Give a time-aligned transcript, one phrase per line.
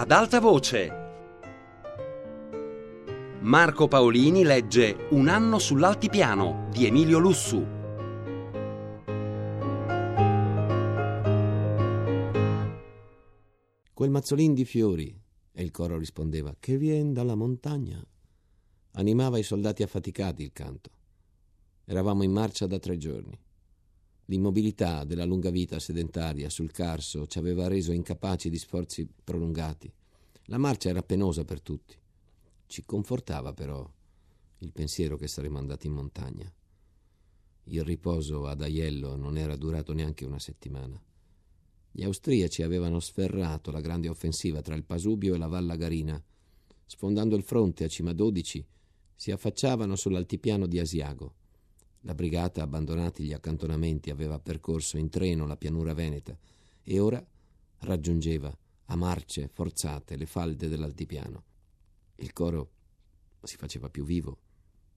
[0.00, 0.90] ad alta voce.
[3.40, 7.62] Marco Paolini legge Un anno sull'altipiano di Emilio Lussu.
[13.92, 15.14] Quel mazzolin di fiori,
[15.52, 18.02] e il coro rispondeva, che vien dalla montagna.
[18.92, 20.88] Animava i soldati affaticati il canto.
[21.84, 23.38] Eravamo in marcia da tre giorni.
[24.30, 29.92] L'immobilità della lunga vita sedentaria sul Carso ci aveva reso incapaci di sforzi prolungati.
[30.44, 31.96] La marcia era penosa per tutti.
[32.64, 33.92] Ci confortava però
[34.58, 36.52] il pensiero che saremmo andati in montagna.
[37.64, 41.02] Il riposo ad Aiello non era durato neanche una settimana.
[41.90, 46.22] Gli austriaci avevano sferrato la grande offensiva tra il Pasubio e la Valla Garina.
[46.86, 48.64] Sfondando il fronte a Cima 12,
[49.12, 51.34] si affacciavano sull'altipiano di Asiago.
[52.04, 56.36] La brigata, abbandonati gli accantonamenti, aveva percorso in treno la pianura veneta
[56.82, 57.24] e ora
[57.80, 61.44] raggiungeva a marce forzate le falde dell'altipiano.
[62.16, 62.70] Il coro
[63.42, 64.38] si faceva più vivo,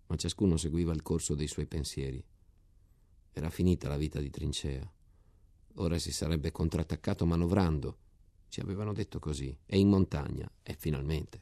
[0.08, 2.24] ma ciascuno seguiva il corso dei suoi pensieri.
[3.32, 4.90] Era finita la vita di trincea.
[5.76, 7.98] Ora si sarebbe contrattaccato manovrando.
[8.48, 9.58] Ci avevano detto così.
[9.66, 10.50] E in montagna.
[10.62, 11.42] E finalmente.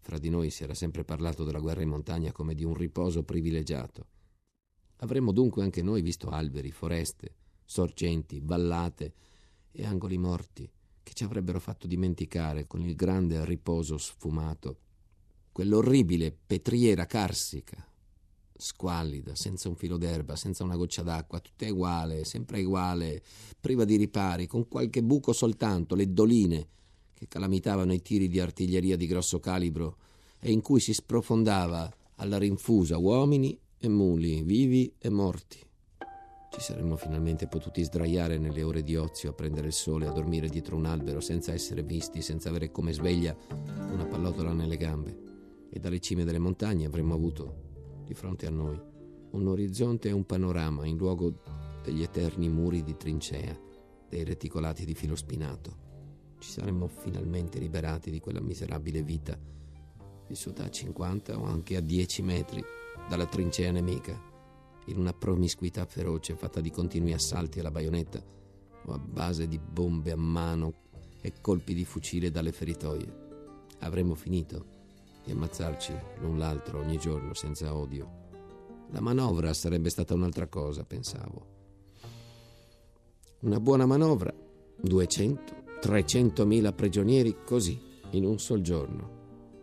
[0.00, 3.22] Fra di noi si era sempre parlato della guerra in montagna come di un riposo
[3.22, 4.06] privilegiato.
[5.02, 7.34] Avremmo dunque anche noi visto alberi, foreste,
[7.64, 9.12] sorgenti, vallate
[9.72, 10.70] e angoli morti
[11.02, 14.78] che ci avrebbero fatto dimenticare con il grande riposo sfumato
[15.52, 17.84] quell'orribile petriera carsica,
[18.54, 23.22] squallida, senza un filo d'erba, senza una goccia d'acqua, tutta uguale, sempre uguale,
[23.58, 26.68] priva di ripari, con qualche buco soltanto, le doline
[27.14, 29.96] che calamitavano i tiri di artiglieria di grosso calibro
[30.38, 35.58] e in cui si sprofondava alla rinfusa uomini e muli, vivi e morti.
[36.50, 40.48] Ci saremmo finalmente potuti sdraiare nelle ore di ozio a prendere il sole, a dormire
[40.48, 43.34] dietro un albero senza essere visti, senza avere come sveglia
[43.90, 45.28] una pallottola nelle gambe.
[45.70, 48.78] E dalle cime delle montagne avremmo avuto, di fronte a noi,
[49.30, 51.40] un orizzonte e un panorama in luogo
[51.82, 53.58] degli eterni muri di trincea,
[54.10, 55.88] dei reticolati di filo spinato.
[56.38, 59.38] Ci saremmo finalmente liberati di quella miserabile vita,
[60.26, 62.64] vissuta a 50 o anche a 10 metri
[63.10, 64.16] dalla trincea nemica,
[64.86, 68.22] in una promiscuità feroce fatta di continui assalti alla baionetta
[68.84, 70.74] o a base di bombe a mano
[71.20, 73.12] e colpi di fucile dalle feritoie.
[73.80, 74.64] Avremmo finito
[75.24, 78.18] di ammazzarci l'un l'altro ogni giorno senza odio.
[78.90, 81.46] La manovra sarebbe stata un'altra cosa, pensavo.
[83.40, 84.32] Una buona manovra,
[84.80, 87.76] 200, 300 mila prigionieri così,
[88.10, 89.18] in un sol giorno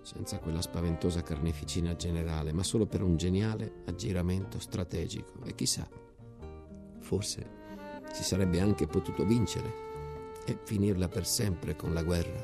[0.07, 5.43] senza quella spaventosa carneficina generale, ma solo per un geniale aggiramento strategico.
[5.43, 5.85] E chissà,
[6.99, 7.55] forse
[8.13, 12.41] si sarebbe anche potuto vincere e finirla per sempre con la guerra.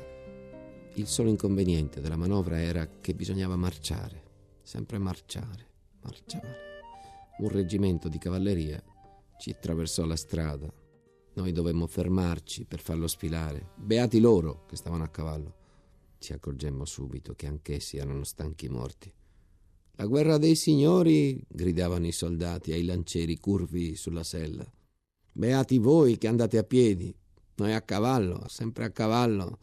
[0.96, 4.22] Il solo inconveniente della manovra era che bisognava marciare,
[4.60, 5.66] sempre marciare,
[6.02, 6.56] marciare.
[7.38, 8.82] Un reggimento di cavalleria
[9.38, 10.70] ci attraversò la strada.
[11.32, 13.70] Noi dovemmo fermarci per farlo sfilare.
[13.74, 15.62] Beati loro che stavano a cavallo
[16.24, 19.12] ci accorgemmo subito che anch'essi erano stanchi morti.
[19.96, 24.66] La guerra dei signori, gridavano i soldati ai lancieri curvi sulla sella.
[25.30, 27.14] Beati voi che andate a piedi,
[27.56, 29.58] noi a cavallo, sempre a cavallo,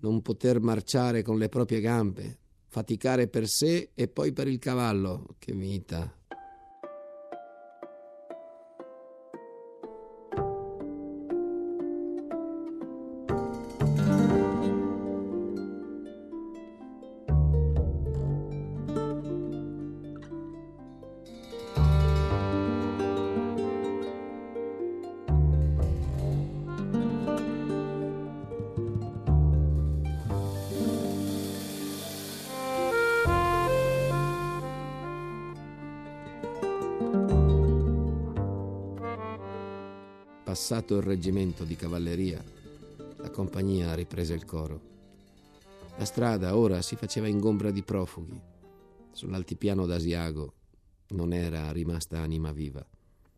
[0.00, 5.34] non poter marciare con le proprie gambe, faticare per sé e poi per il cavallo.
[5.38, 6.21] Che vita!
[40.52, 42.44] Passato il reggimento di cavalleria,
[43.16, 44.80] la compagnia riprese il coro.
[45.96, 48.38] La strada ora si faceva ingombra di profughi.
[49.12, 50.52] Sull'altipiano d'Asiago
[51.12, 52.86] non era rimasta anima viva.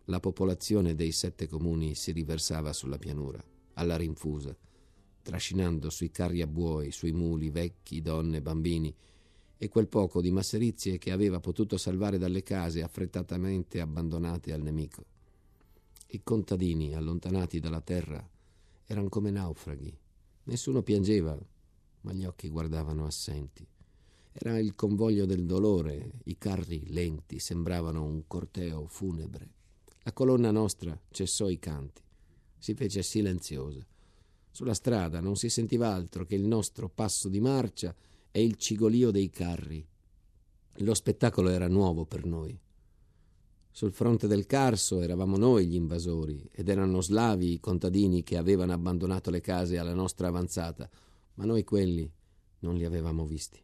[0.06, 3.40] La popolazione dei sette comuni si riversava sulla pianura,
[3.74, 4.52] alla rinfusa,
[5.22, 8.92] trascinando sui carri a buoi, sui muli, vecchi, donne, bambini,
[9.56, 15.12] e quel poco di masserizie che aveva potuto salvare dalle case affrettatamente abbandonate al nemico.
[16.06, 18.26] I contadini, allontanati dalla terra,
[18.86, 19.96] erano come naufraghi.
[20.44, 21.38] Nessuno piangeva,
[22.02, 23.66] ma gli occhi guardavano assenti.
[24.32, 29.48] Era il convoglio del dolore, i carri lenti sembravano un corteo funebre.
[30.02, 32.02] La colonna nostra cessò i canti,
[32.58, 33.86] si fece silenziosa.
[34.50, 37.94] Sulla strada non si sentiva altro che il nostro passo di marcia
[38.30, 39.86] e il cigolio dei carri.
[40.78, 42.58] Lo spettacolo era nuovo per noi.
[43.76, 48.72] Sul fronte del Carso eravamo noi gli invasori ed erano slavi i contadini che avevano
[48.72, 50.88] abbandonato le case alla nostra avanzata,
[51.34, 52.08] ma noi quelli
[52.60, 53.60] non li avevamo visti.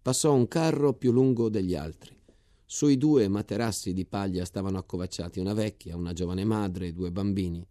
[0.00, 2.16] Passò un carro più lungo degli altri.
[2.64, 7.66] Sui due materassi di paglia stavano accovacciati una vecchia, una giovane madre e due bambini.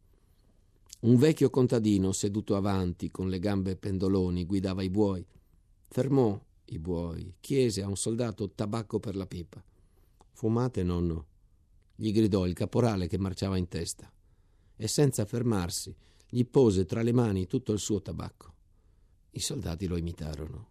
[0.99, 5.25] Un vecchio contadino, seduto avanti, con le gambe pendoloni, guidava i buoi.
[5.87, 9.63] Fermò i buoi, chiese a un soldato tabacco per la pipa.
[10.33, 11.27] Fumate, nonno?
[12.01, 14.09] Gli gridò il caporale che marciava in testa.
[14.77, 15.93] E senza fermarsi,
[16.29, 18.53] gli pose tra le mani tutto il suo tabacco.
[19.31, 20.67] I soldati lo imitarono.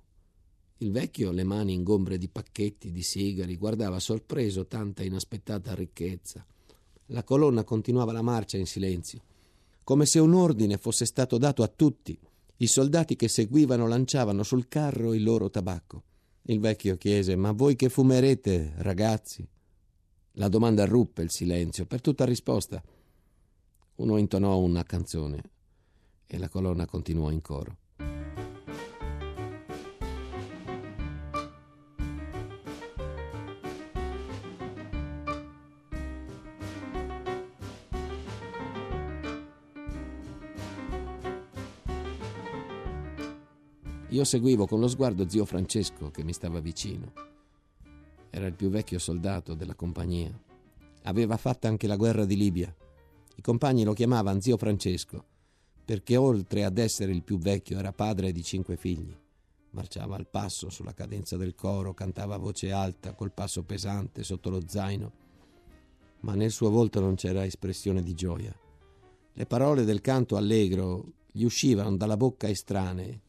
[0.78, 6.46] Il vecchio, le mani ingombre di pacchetti, di sigari, guardava sorpreso tanta inaspettata ricchezza.
[7.06, 9.20] La colonna continuava la marcia in silenzio,
[9.84, 12.18] come se un ordine fosse stato dato a tutti.
[12.56, 16.04] I soldati che seguivano lanciavano sul carro il loro tabacco.
[16.44, 19.46] Il vecchio chiese: Ma voi che fumerete, ragazzi?
[20.38, 21.84] La domanda ruppe il silenzio.
[21.84, 22.80] Per tutta risposta,
[23.96, 25.42] uno intonò una canzone
[26.28, 27.76] e la colonna continuò in coro.
[44.10, 47.37] Io seguivo con lo sguardo zio Francesco che mi stava vicino.
[48.38, 50.30] Era il più vecchio soldato della compagnia.
[51.02, 52.72] Aveva fatto anche la guerra di Libia.
[53.34, 55.24] I compagni lo chiamavano zio Francesco,
[55.84, 59.12] perché oltre ad essere il più vecchio era padre di cinque figli.
[59.70, 64.50] Marciava al passo sulla cadenza del coro, cantava a voce alta, col passo pesante sotto
[64.50, 65.12] lo zaino,
[66.20, 68.56] ma nel suo volto non c'era espressione di gioia.
[69.32, 73.20] Le parole del canto allegro gli uscivano dalla bocca estranee.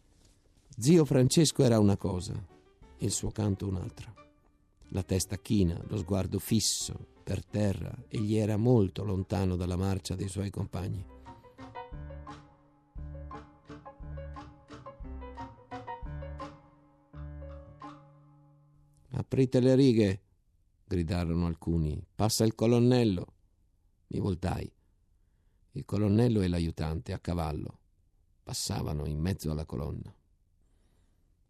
[0.77, 2.35] Zio Francesco era una cosa,
[2.99, 4.17] il suo canto un'altra
[4.89, 10.27] la testa china, lo sguardo fisso per terra, egli era molto lontano dalla marcia dei
[10.27, 11.05] suoi compagni.
[19.11, 20.21] Aprite le righe,
[20.85, 22.03] gridarono alcuni.
[22.15, 23.33] Passa il colonnello.
[24.07, 24.71] Mi voltai.
[25.73, 27.77] Il colonnello e l'aiutante a cavallo
[28.41, 30.11] passavano in mezzo alla colonna.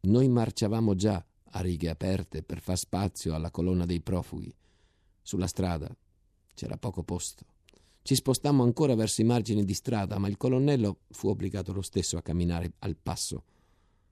[0.02, 4.54] Noi marciavamo già a righe aperte per far spazio alla colonna dei profughi.
[5.22, 5.96] Sulla strada
[6.54, 7.46] c'era poco posto.
[8.02, 12.18] Ci spostammo ancora verso i margini di strada, ma il colonnello fu obbligato lo stesso
[12.18, 13.44] a camminare al passo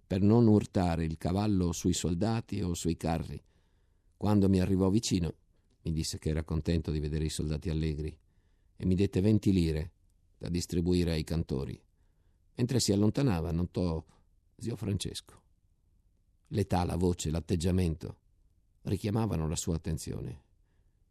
[0.06, 3.42] per non urtare il cavallo sui soldati o sui carri.
[4.16, 5.34] Quando mi arrivò vicino,
[5.82, 8.18] mi disse che era contento di vedere i soldati allegri
[8.76, 9.92] e mi dette venti lire
[10.38, 11.80] da distribuire ai cantori.
[12.56, 14.04] Mentre si allontanava, notò
[14.58, 15.42] zio Francesco.
[16.50, 18.18] L'età, la voce, l'atteggiamento
[18.84, 20.44] richiamavano la sua attenzione.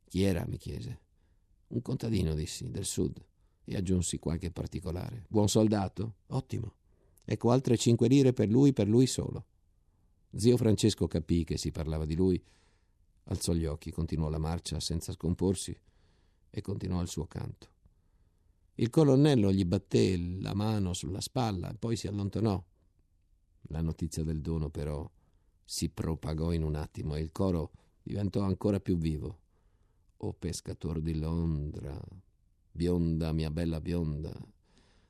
[0.04, 0.44] Chi era?
[0.46, 1.00] mi chiese.
[1.68, 3.22] Un contadino, dissi, del sud,
[3.64, 5.24] e aggiunsi qualche particolare.
[5.28, 6.18] Buon soldato?
[6.28, 6.74] Ottimo.
[7.24, 9.46] Ecco altre cinque lire per lui, per lui solo.
[10.34, 12.42] Zio Francesco capì che si parlava di lui,
[13.24, 15.76] alzò gli occhi, continuò la marcia senza scomporsi
[16.48, 17.74] e continuò il suo canto.
[18.76, 22.62] Il colonnello gli batté la mano sulla spalla e poi si allontanò.
[23.68, 25.10] La notizia del dono, però,
[25.68, 29.40] si propagò in un attimo e il coro diventò ancora più vivo.
[30.18, 32.00] O pescator di Londra,
[32.70, 34.32] bionda, mia bella bionda.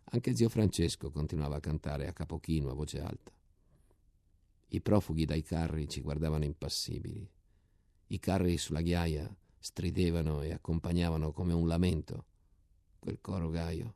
[0.05, 3.33] Anche zio Francesco continuava a cantare a capochino, a voce alta.
[4.69, 7.29] I profughi dai carri ci guardavano impassibili.
[8.09, 12.25] I carri sulla ghiaia stridevano e accompagnavano come un lamento
[12.99, 13.95] quel coro gaio.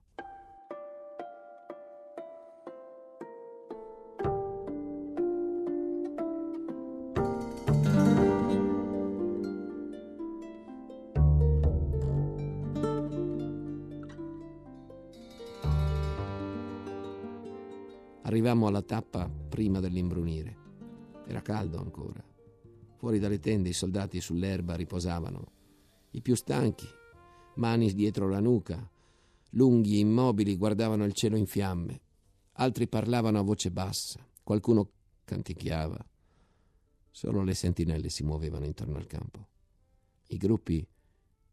[18.41, 20.57] Arrivammo alla tappa prima dell'imbrunire.
[21.27, 22.25] Era caldo ancora.
[22.97, 25.53] Fuori dalle tende i soldati sull'erba riposavano.
[26.13, 26.87] I più stanchi,
[27.57, 28.91] mani dietro la nuca,
[29.51, 32.01] lunghi e immobili, guardavano il cielo in fiamme.
[32.53, 34.27] Altri parlavano a voce bassa.
[34.43, 34.91] Qualcuno
[35.25, 36.03] canticchiava.
[37.11, 39.49] Solo le sentinelle si muovevano intorno al campo.
[40.29, 40.89] I gruppi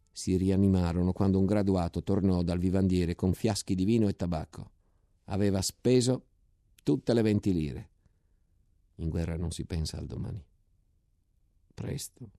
[0.09, 4.71] si rianimarono quando un graduato tornò dal vivandiere con fiaschi di vino e tabacco.
[5.25, 6.26] Aveva speso
[6.87, 7.89] tutte le venti lire.
[8.99, 10.41] In guerra non si pensa al domani.
[11.73, 12.31] Presto.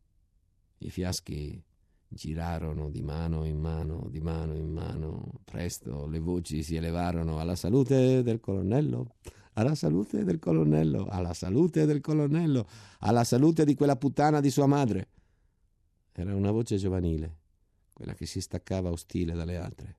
[0.78, 1.62] I fiaschi
[2.08, 5.42] Girarono di mano in mano, di mano in mano.
[5.44, 9.16] Presto le voci si elevarono alla salute del colonnello,
[9.52, 12.66] alla salute del colonnello, alla salute del colonnello,
[13.00, 15.08] alla salute di quella puttana di sua madre.
[16.12, 17.36] Era una voce giovanile,
[17.92, 19.96] quella che si staccava ostile dalle altre.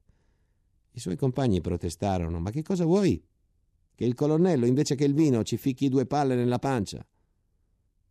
[0.94, 2.40] I suoi compagni protestarono.
[2.40, 3.24] Ma che cosa vuoi?
[4.00, 7.06] Che il colonnello, invece che il vino, ci ficchi due palle nella pancia.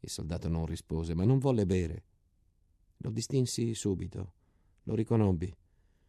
[0.00, 2.04] Il soldato non rispose, ma non volle bere.
[2.98, 4.34] Lo distinsi subito,
[4.82, 5.50] lo riconobbi.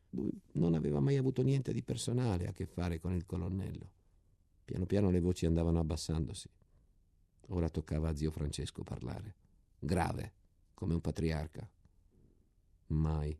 [0.09, 3.91] Lui non aveva mai avuto niente di personale a che fare con il colonnello.
[4.65, 6.49] Piano piano le voci andavano abbassandosi.
[7.47, 9.35] Ora toccava a zio Francesco parlare,
[9.79, 10.33] grave,
[10.73, 11.65] come un patriarca.
[12.87, 13.39] Mai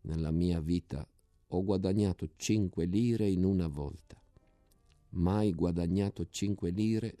[0.00, 1.06] nella mia vita
[1.46, 4.21] ho guadagnato cinque lire in una volta.
[5.14, 7.16] Mai guadagnato cinque lire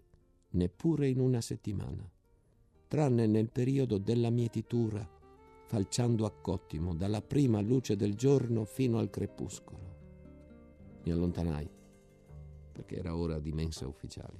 [0.50, 2.08] neppure in una settimana,
[2.88, 5.20] tranne nel periodo della mietitura
[5.72, 9.96] falciando a cottimo dalla prima luce del giorno fino al crepuscolo.
[11.04, 11.68] Mi allontanai
[12.72, 14.38] perché era ora di mensa ufficiali.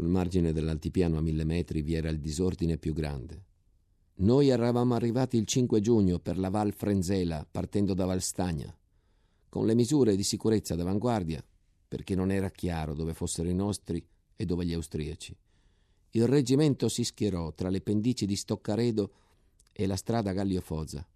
[0.00, 3.44] Sul margine dell'altipiano a mille metri vi era il disordine più grande.
[4.20, 8.74] Noi eravamo arrivati il 5 giugno per la Val Frenzela, partendo da Valstagna
[9.50, 11.44] con le misure di sicurezza d'avanguardia,
[11.86, 14.02] perché non era chiaro dove fossero i nostri
[14.36, 15.36] e dove gli austriaci.
[16.12, 19.12] Il reggimento si schierò tra le pendici di Stoccaredo
[19.70, 21.06] e la strada Galliofoza.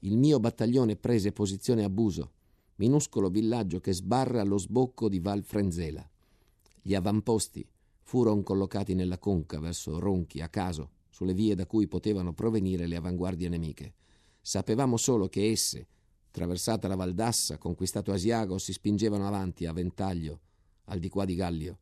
[0.00, 2.32] Il mio battaglione prese posizione a Buso,
[2.74, 6.04] minuscolo villaggio che sbarra lo sbocco di Val Frenzela.
[6.82, 7.64] Gli avamposti
[8.10, 12.96] furono collocati nella conca verso Ronchi a caso, sulle vie da cui potevano provenire le
[12.96, 13.94] avanguardie nemiche.
[14.40, 15.86] Sapevamo solo che esse,
[16.32, 20.40] Traversata la Valdassa, conquistato Asiago, si spingevano avanti a ventaglio,
[20.86, 21.78] al di qua di Gallio,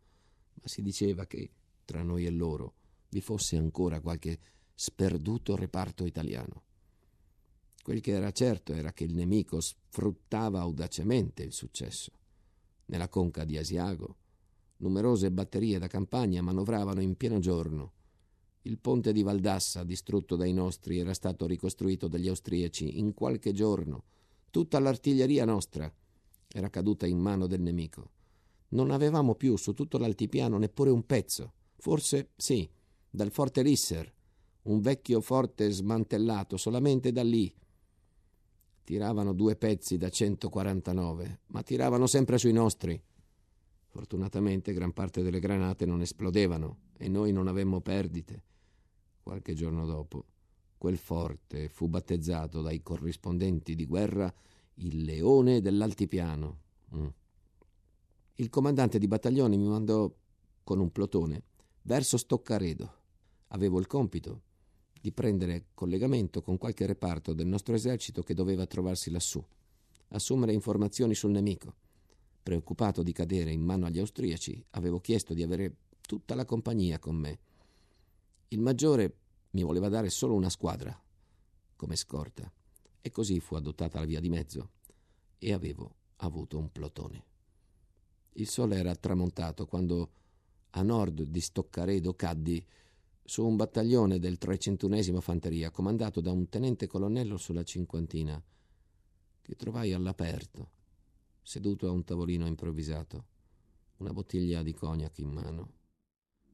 [0.52, 1.50] ma si diceva che
[1.86, 2.74] tra noi e loro
[3.08, 4.38] vi fosse ancora qualche
[4.74, 6.62] sperduto reparto italiano.
[7.82, 12.12] Quel che era certo era che il nemico sfruttava audacemente il successo.
[12.84, 14.16] Nella conca di Asiago,
[14.78, 17.92] numerose batterie da campagna manovravano in pieno giorno.
[18.62, 24.04] Il ponte di Valdassa, distrutto dai nostri, era stato ricostruito dagli austriaci in qualche giorno
[24.50, 25.92] Tutta l'artiglieria nostra
[26.50, 28.10] era caduta in mano del nemico.
[28.70, 31.52] Non avevamo più su tutto l'altipiano neppure un pezzo.
[31.76, 32.68] Forse sì,
[33.10, 34.10] dal forte Risser,
[34.62, 37.54] un vecchio forte smantellato solamente da lì.
[38.84, 43.00] Tiravano due pezzi da 149, ma tiravano sempre sui nostri.
[43.98, 48.44] Fortunatamente gran parte delle granate non esplodevano e noi non avemmo perdite.
[49.20, 50.24] Qualche giorno dopo
[50.78, 54.32] Quel forte fu battezzato dai corrispondenti di guerra
[54.74, 56.58] il leone dell'altipiano.
[56.94, 57.06] Mm.
[58.34, 60.08] Il comandante di battaglione mi mandò
[60.62, 61.42] con un plotone
[61.82, 63.00] verso Stoccaredo.
[63.48, 64.42] Avevo il compito
[65.00, 69.44] di prendere collegamento con qualche reparto del nostro esercito che doveva trovarsi lassù,
[70.10, 71.86] assumere informazioni sul nemico.
[72.48, 77.14] Preoccupato di cadere in mano agli austriaci, avevo chiesto di avere tutta la compagnia con
[77.14, 77.38] me.
[78.48, 79.16] Il maggiore
[79.50, 80.98] mi voleva dare solo una squadra
[81.76, 82.50] come scorta
[83.02, 84.70] e così fu adottata la via di mezzo
[85.36, 87.24] e avevo avuto un plotone.
[88.32, 90.10] Il sole era tramontato quando
[90.70, 92.64] a nord di Stoccaredo caddi
[93.22, 98.42] su un battaglione del 301 Fanteria comandato da un tenente colonnello sulla cinquantina
[99.42, 100.76] che trovai all'aperto,
[101.48, 103.24] seduto a un tavolino improvvisato,
[103.96, 105.72] una bottiglia di cognac in mano.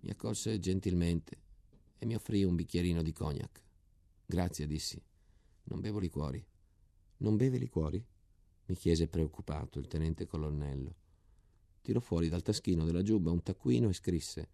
[0.02, 1.42] Mi accolse gentilmente
[1.98, 3.60] e mi offrì un bicchierino di cognac.
[4.24, 5.02] Grazie, dissi.
[5.64, 6.46] Non bevo liquori.
[7.16, 8.06] Non beve liquori?
[8.66, 10.94] mi chiese preoccupato il tenente colonnello.
[11.82, 14.48] Tirò fuori dal taschino della giubba un taccuino e scrisse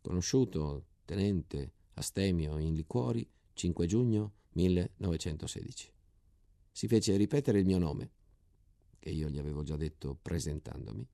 [0.00, 5.92] Conosciuto, tenente, astemio in liquori, 5 giugno 1916.
[6.70, 8.12] Si fece ripetere il mio nome,
[9.06, 11.06] che io gli avevo già detto presentandomi,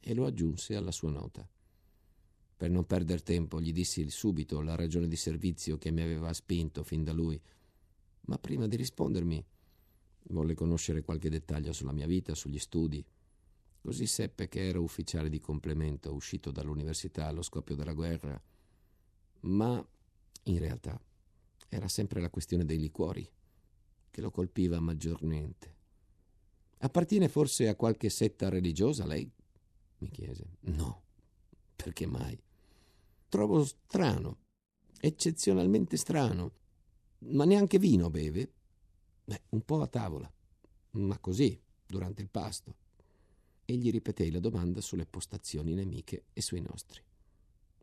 [0.00, 1.48] e lo aggiunse alla sua nota.
[2.56, 6.82] Per non perder tempo gli dissi subito la ragione di servizio che mi aveva spinto
[6.82, 7.40] fin da lui,
[8.22, 9.46] ma prima di rispondermi
[10.30, 13.04] volle conoscere qualche dettaglio sulla mia vita, sugli studi.
[13.80, 18.42] Così seppe che ero ufficiale di complemento, uscito dall'università allo scoppio della guerra,
[19.42, 19.88] ma
[20.42, 21.00] in realtà
[21.68, 23.24] era sempre la questione dei liquori
[24.10, 25.75] che lo colpiva maggiormente.
[26.86, 29.28] Appartiene forse a qualche setta religiosa lei?
[29.98, 30.58] mi chiese.
[30.60, 31.02] No,
[31.74, 32.40] perché mai?
[33.28, 34.38] Trovo strano,
[35.00, 36.52] eccezionalmente strano.
[37.18, 38.52] Ma neanche vino beve?
[39.24, 40.32] Beh, un po' a tavola,
[40.92, 42.76] ma così, durante il pasto.
[43.64, 47.02] e gli ripetei la domanda sulle postazioni nemiche e sui nostri.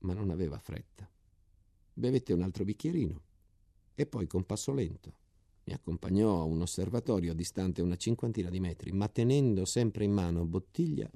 [0.04, 1.12] Ma non aveva fretta.
[1.94, 3.22] Bevette un altro bicchierino
[3.96, 5.23] e poi con passo lento
[5.66, 10.46] mi accompagnò a un osservatorio distante una cinquantina di metri, ma tenendo sempre in mano
[10.46, 11.10] bottiglia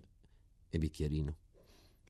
[0.70, 1.36] e bicchierino.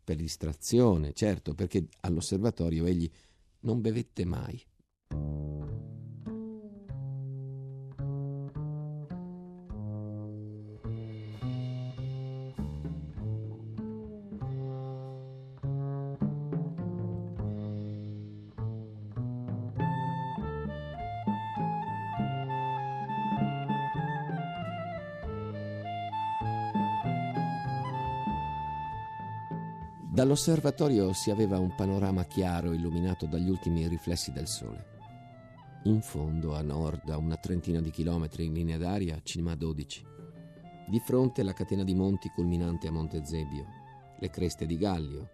[0.04, 3.10] Per distrazione, certo, perché all'osservatorio egli
[3.62, 4.64] non bevette mai.
[30.18, 34.86] Dall'osservatorio si aveva un panorama chiaro illuminato dagli ultimi riflessi del sole.
[35.84, 40.04] In fondo, a nord, a una trentina di chilometri in linea d'aria, Cima 12.
[40.88, 43.68] Di fronte la catena di monti culminante a Monte Zebio,
[44.18, 45.30] le creste di Gallio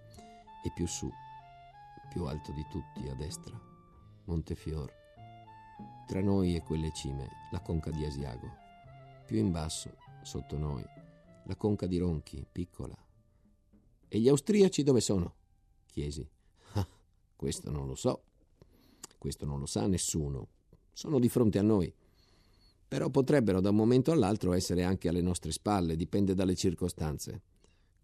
[0.62, 1.10] e più su,
[2.10, 3.58] più alto di tutti a destra,
[4.26, 4.92] Montefior.
[6.06, 8.50] Tra noi e quelle cime, la conca di Asiago.
[9.26, 10.84] Più in basso, sotto noi,
[11.46, 12.98] la conca di Ronchi, piccola,
[14.14, 15.34] e gli austriaci dove sono?
[15.88, 16.24] chiesi.
[16.74, 16.88] Ah,
[17.36, 18.26] questo non lo so.
[19.18, 20.50] Questo non lo sa nessuno.
[20.92, 21.92] Sono di fronte a noi.
[22.88, 27.42] Però potrebbero da un momento all'altro essere anche alle nostre spalle, dipende dalle circostanze.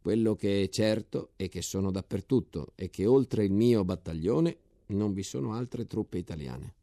[0.01, 5.13] Quello che è certo è che sono dappertutto e che oltre il mio battaglione non
[5.13, 6.73] vi sono altre truppe italiane.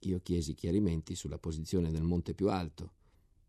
[0.00, 2.92] Io chiesi chiarimenti sulla posizione del monte più alto.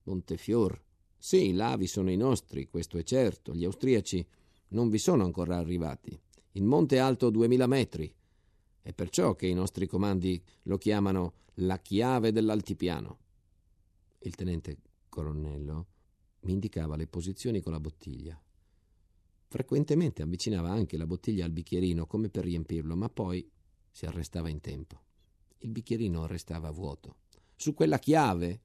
[0.04, 0.78] Montefior.
[1.18, 3.54] Sì, là vi sono i nostri, questo è certo.
[3.54, 4.28] Gli austriaci
[4.70, 6.20] non vi sono ancora arrivati.
[6.54, 8.14] Il monte è alto 2000 metri.
[8.82, 13.18] È perciò che i nostri comandi lo chiamano la chiave dell'altipiano.
[14.20, 14.78] Il tenente
[15.10, 15.88] colonnello
[16.42, 18.42] mi indicava le posizioni con la bottiglia.
[19.48, 23.50] Frequentemente avvicinava anche la bottiglia al bicchierino come per riempirlo, ma poi
[23.90, 25.02] si arrestava in tempo.
[25.60, 27.18] Il bicchierino restava vuoto.
[27.56, 28.62] Su quella chiave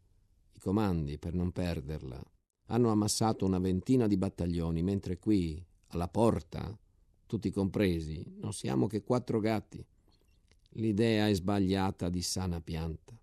[0.52, 2.22] i comandi, per non perderla,
[2.66, 5.64] hanno ammassato una ventina di battaglioni, mentre qui,
[5.94, 6.76] alla porta,
[7.26, 9.84] tutti compresi, non siamo che quattro gatti.
[10.76, 13.16] L'idea è sbagliata di sana pianta,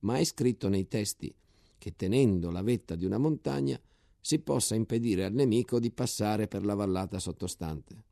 [0.00, 1.34] ma è scritto nei testi
[1.78, 3.80] che tenendo la vetta di una montagna
[4.20, 8.04] si possa impedire al nemico di passare per la vallata sottostante.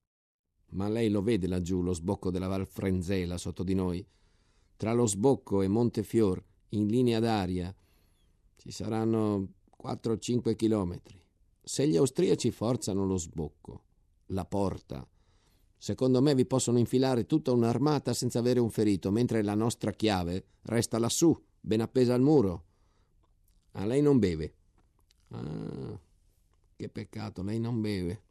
[0.71, 4.05] Ma lei lo vede laggiù, lo sbocco della Val Frenzela sotto di noi.
[4.77, 7.75] Tra lo sbocco e Montefior, in linea d'aria,
[8.57, 11.21] ci saranno 4-5 chilometri.
[11.63, 13.89] Se gli austriaci forzano lo sbocco
[14.31, 15.07] la porta.
[15.77, 20.47] Secondo me vi possono infilare tutta un'armata senza avere un ferito, mentre la nostra chiave
[20.63, 22.65] resta lassù, ben appesa al muro.
[23.73, 24.55] Ah, lei non beve.
[25.29, 25.99] Ah,
[26.77, 28.23] che peccato, lei non beve.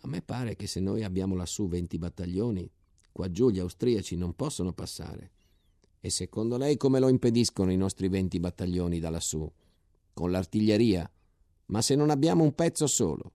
[0.00, 2.68] A me pare che se noi abbiamo lassù venti battaglioni,
[3.12, 5.32] qua giù gli austriaci non possono passare.
[6.00, 9.50] E secondo lei come lo impediscono i nostri venti battaglioni da lassù?
[10.12, 11.10] Con l'artiglieria.
[11.66, 13.32] Ma se non abbiamo un pezzo solo,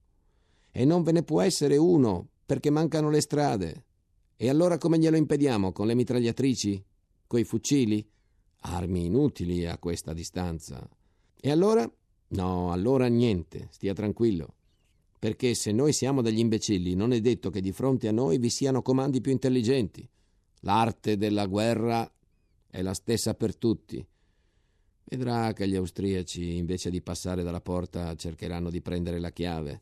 [0.75, 3.86] e non ve ne può essere uno perché mancano le strade.
[4.36, 5.71] E allora come glielo impediamo?
[5.71, 6.83] Con le mitragliatrici?
[7.27, 8.05] Coi fucili?
[8.62, 10.89] Armi inutili a questa distanza.
[11.39, 11.89] E allora?
[12.29, 14.55] No, allora niente, stia tranquillo.
[15.19, 18.49] Perché se noi siamo degli imbecilli, non è detto che di fronte a noi vi
[18.49, 20.09] siano comandi più intelligenti.
[20.62, 22.12] L'arte della guerra
[22.67, 24.05] è la stessa per tutti.
[25.03, 29.81] Vedrà che gli austriaci, invece di passare dalla porta, cercheranno di prendere la chiave.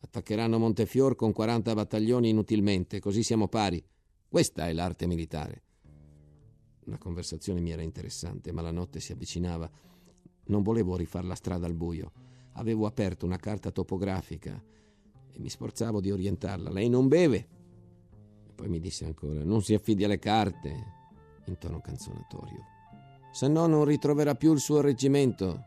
[0.00, 3.84] Attaccheranno Montefior con 40 battaglioni inutilmente, così siamo pari.
[4.28, 5.62] Questa è l'arte militare.
[6.84, 9.68] La conversazione mi era interessante, ma la notte si avvicinava.
[10.46, 12.12] Non volevo rifare la strada al buio.
[12.52, 14.62] Avevo aperto una carta topografica
[15.32, 16.70] e mi sforzavo di orientarla.
[16.70, 17.48] Lei non beve.
[18.46, 20.70] E poi mi disse ancora: Non si affidi alle carte,
[21.46, 22.64] in tono canzonatorio.
[23.32, 25.64] Se no, non ritroverà più il suo reggimento.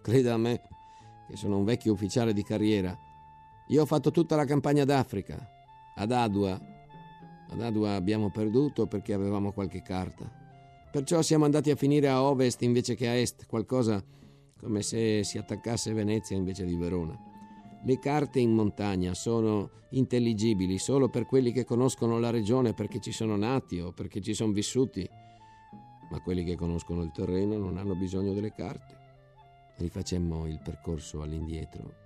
[0.00, 0.62] Creda a me,
[1.28, 2.98] che sono un vecchio ufficiale di carriera
[3.68, 5.48] io ho fatto tutta la campagna d'Africa,
[5.94, 6.60] ad Adua.
[7.48, 10.30] Ad Adua abbiamo perduto perché avevamo qualche carta.
[10.90, 14.04] Perciò siamo andati a finire a ovest invece che a est, qualcosa
[14.60, 17.18] come se si attaccasse Venezia invece di Verona.
[17.84, 23.12] Le carte in montagna sono intelligibili solo per quelli che conoscono la regione perché ci
[23.12, 25.08] sono nati o perché ci sono vissuti,
[26.10, 28.98] ma quelli che conoscono il terreno non hanno bisogno delle carte.
[29.76, 32.03] Rifacemmo il percorso all'indietro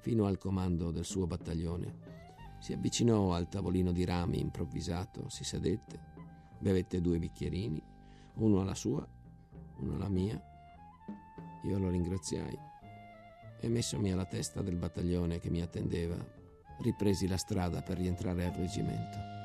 [0.00, 2.16] fino al comando del suo battaglione.
[2.58, 5.98] Si avvicinò al tavolino di rami improvvisato, si sedette,
[6.58, 7.82] bevette due bicchierini,
[8.34, 9.06] uno alla sua,
[9.78, 10.40] uno alla mia.
[11.64, 12.66] Io lo ringraziai.
[13.60, 16.16] e messomi alla testa del battaglione che mi attendeva,
[16.78, 19.37] ripresi la strada per rientrare al reggimento.